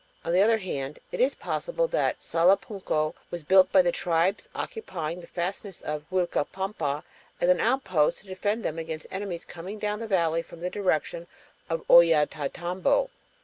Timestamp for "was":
3.29-3.43